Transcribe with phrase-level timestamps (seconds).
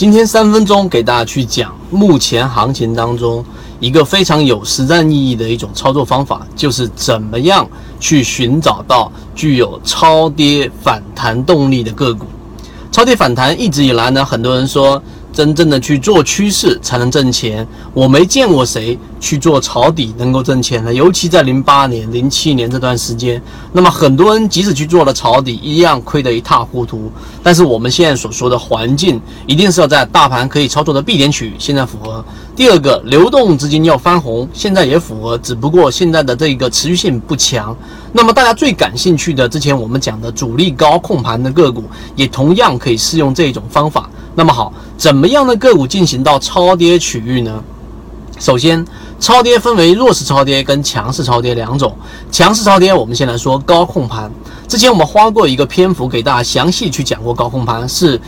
[0.00, 3.44] 今天三分钟给大家去讲目前行情当中
[3.80, 7.68] 一个非常有实战意义的一种操作方法，就是怎么样
[7.98, 12.24] 去寻找到具有超跌反弹动力的个股。
[12.90, 15.02] 超跌反弹一直以来呢，很多人说。
[15.40, 23.42] 真正的去做趋势才能挣钱，我没见过谁去做抄底能够挣钱的，尤其在零八年、零七年这段时间。
[23.72, 27.10] 那么很多人即使去做了抄底，一样亏得一塌糊涂。
[27.42, 32.22] 但是我们现在所说的环境，一定是要在大盘可以操作的 B 点区，现在符合。
[32.54, 37.74] 第二个，流动资金要翻红，现在也符合，只不过现在的这个持续性不强。
[38.12, 44.10] 那么大家最感兴趣的，之前我们讲的主力高控盘的个股，也同样可以适用这种方法。
[44.34, 47.62] 那么好，怎么样的个股进行到超跌区域呢？
[48.38, 48.82] 首先，
[49.18, 51.94] 超跌分为弱势超跌跟强势超跌两种。
[52.30, 54.30] 强势超跌，我们先来说高控盘。
[54.66, 58.18] 之前我们花过一个篇幅给大家详细去讲过高控盘，是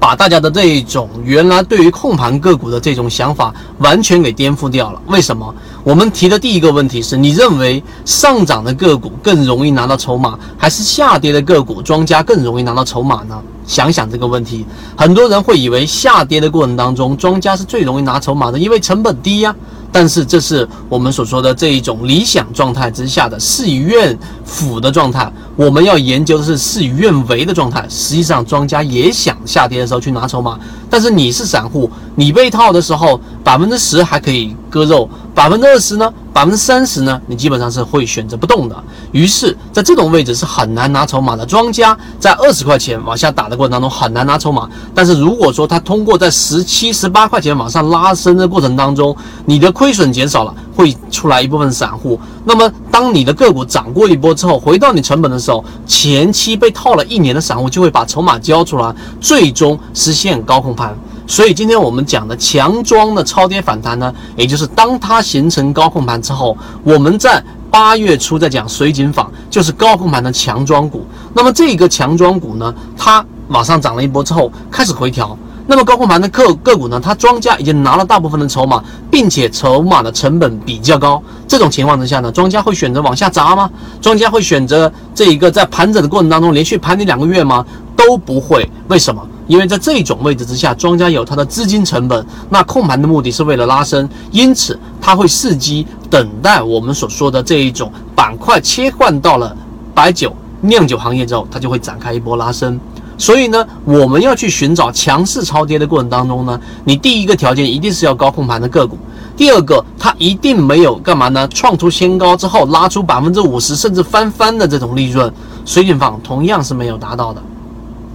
[0.00, 5.02] 把大家的这一种原来对于控盘个股的这种想法完全给颠覆掉了。
[5.08, 5.54] 为什么？
[5.84, 13.38] 我们提的第一个问题是你认为上涨的个股更容易拿到筹码，还是下跌的个股庄家更容易拿到筹码呢？
[13.68, 14.66] 想想这个问题，
[14.96, 19.54] 很多人会以为下跌的过程当中，庄家是最容易拿筹码的，因为成本低呀。
[19.90, 25.32] 但是这是我们所说的这一种理想状态之下的事与愿符的状态。
[25.56, 27.86] 我们要研究的是事与愿违的状态。
[27.88, 30.58] 实际上，庄家也想下跌的时候去拿筹码，
[30.90, 35.08] 但是你是散户，你被套的时候，百分之十还可以割肉。
[35.34, 36.12] 百分之二十呢？
[36.38, 37.20] 百分之三十呢？
[37.26, 38.84] 你基本上是会选择不动的。
[39.10, 41.44] 于是，在这种位置是很难拿筹码的。
[41.44, 44.70] 庄家在二十块钱往下打的过程当中很难拿筹码。
[44.94, 49.16] 但是如果说他通过在十七、十八块钱往上拉升的过程当中，
[49.46, 52.20] 你的亏损减少了，会出来一部分散户。
[52.44, 60.96] 那么，当你的个股涨过一波之后，回到你成本的时候，前期被套了一年的散户就会把筹码交出来，最终实现高控盘。
[61.28, 71.06] 所以今天我们讲的强庄的超跌反弹呢，也就是当它形成高控盘之后，我们在八月初在讲水井坊，就是高控盘的强庄股。
[71.34, 75.36] 那么这个强庄股呢，它往上涨了一波之后开始回调。
[75.66, 81.22] 那么高控盘的个个股呢，它庄家已经拿了大部分的筹码，并且筹码的成本比较高。
[81.46, 83.70] 这种情况之下呢，庄家会选择往下砸吗？
[84.00, 87.62] 庄家会选择这一个在盘整的过程当中连续盘你两个月吗？
[87.94, 88.66] 都不会。
[88.88, 89.22] 为什么？
[89.48, 99.56] 因为在这种位置之下，庄家有它的资金成本，那控盘的目的是为了拉升，因此他会伺机等待我们所说的这一种板块切换到了
[99.94, 102.78] 白酒酿酒行业之后，它就会展开一波拉升。
[103.16, 108.96] 所以呢，我们要去寻找强势超跌的过程当中呢，你第一个条件一定是要高控盘的个股，
[109.36, 111.48] 第二个它一定没有干嘛呢？
[111.48, 115.32] 创出新高之后拉出百分之五十甚至翻番的这种利润，
[115.64, 117.42] 水井坊同样是没有达到的。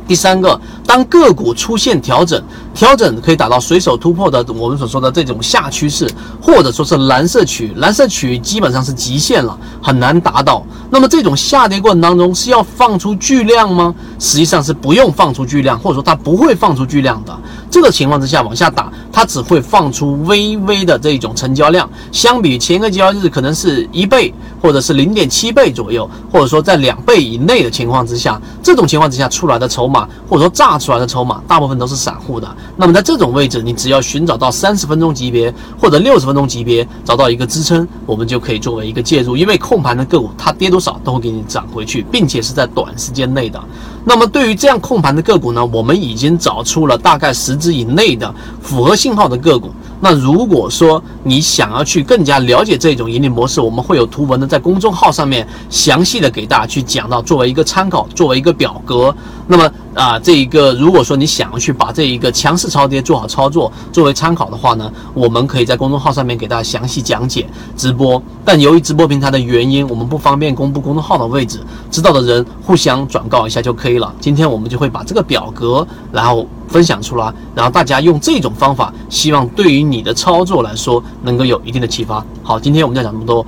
[0.08, 0.60] 第三个，
[0.94, 2.40] 当个股出现调整，
[2.72, 6.08] 调整可以达到随手突破的，我们所说的这种下趋势，
[6.40, 10.64] 或者说是蓝色区，蓝色区基本上是极限了，很难达到。
[10.92, 13.96] 那么这种下跌过程当中是要放出巨量吗？
[14.20, 17.36] 实际上是不用放出巨量，或者说它不会放出巨量的。
[17.72, 24.32] 这个情况之下往下打，它只会放出微微的这种成交量，相比前一个交易日可能是一倍，
[24.62, 29.88] 或者是零点七倍左右，或者说在两倍以内的情况之下，这种情况之下出来的筹。
[29.94, 32.56] 码或者说炸出来的筹码，大部分都是散户的。
[32.76, 39.38] 那么在这种位置，你只要寻找到三十分钟级别或者六十分钟级别，找到一个支撑，我们就可以作为一个介入。
[39.38, 43.64] 因为控盘的个股，它跌多少都会给你涨回去，并且是在短时间内的。
[44.04, 49.72] 那么对于这样控盘的个股呢，我们已经找出了大概十只以内的符合信号的个股。
[50.04, 59.16] 那如果说你想要去更加了解这种盈利模式，我们会有图文的在公众号上面详细的给大家去讲到，作为一个参考，作为一个表格。
[59.48, 67.48] 那么啊，这一个如果说你想要去把这一个强势超跌做好操作作为参考的话呢，我们可以在公众号上面给大家详细讲解
[67.78, 68.22] 直播。
[68.44, 74.14] 但由于直播平台的原因，我们不方便公布公众号的位置，知道的人互相转告一下就可以了。
[74.20, 76.46] 今天我们就会把这个表格，然后。
[76.74, 82.26] 分享出来，然后大家用这种方法，希望对于你的操作来说能够有一定的启发。
[82.42, 83.46] 好，今天我们就讲这么多。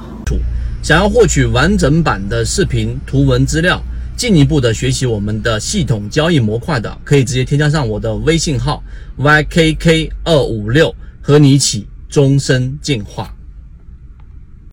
[0.83, 3.81] 想要获取完整版的视频图文资料，
[4.16, 8.83] 进一步的学习我们的系统交易模块的，可以直接添加上我的微信号
[9.18, 13.35] ykk 二五六，和你一起终身进化。